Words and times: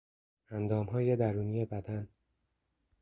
اندامهای 0.49 1.15
درونی 1.15 1.65
بدن 1.65 2.07